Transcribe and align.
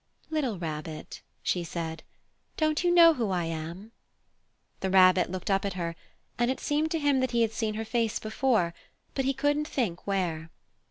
"Little 0.31 0.57
Rabbit," 0.57 1.21
she 1.43 1.63
said, 1.63 2.01
"don't 2.57 2.83
you 2.83 2.89
know 2.89 3.13
who 3.13 3.29
I 3.29 3.43
am?" 3.43 3.91
The 4.79 4.89
Rabbit 4.89 5.29
looked 5.29 5.51
up 5.51 5.63
at 5.63 5.73
her, 5.75 5.95
and 6.39 6.49
it 6.49 6.59
seemed 6.59 6.89
to 6.89 6.99
him 6.99 7.19
that 7.19 7.29
he 7.29 7.43
had 7.43 7.51
seen 7.51 7.75
her 7.75 7.85
face 7.85 8.17
before, 8.17 8.73
but 9.13 9.25
he 9.25 9.33
couldn't 9.35 9.67
think 9.67 10.07
where. 10.07 10.49